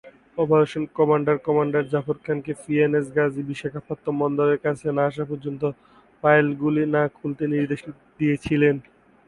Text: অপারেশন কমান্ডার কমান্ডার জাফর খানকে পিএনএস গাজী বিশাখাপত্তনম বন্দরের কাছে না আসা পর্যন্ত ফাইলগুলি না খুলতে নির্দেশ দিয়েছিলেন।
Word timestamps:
অপারেশন 0.37 0.83
কমান্ডার 0.97 1.37
কমান্ডার 1.47 1.83
জাফর 1.91 2.17
খানকে 2.25 2.53
পিএনএস 2.61 3.07
গাজী 3.15 3.41
বিশাখাপত্তনম 3.49 4.15
বন্দরের 4.21 4.59
কাছে 4.65 4.87
না 4.97 5.03
আসা 5.09 5.23
পর্যন্ত 5.29 5.63
ফাইলগুলি 6.23 6.83
না 6.95 7.01
খুলতে 7.17 7.43
নির্দেশ 7.53 7.81
দিয়েছিলেন। 8.17 8.75